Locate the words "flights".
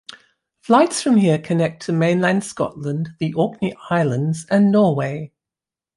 0.63-0.99